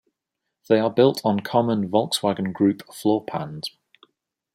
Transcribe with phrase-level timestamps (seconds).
[0.67, 3.65] They are built on common Volkswagen Group floorpans.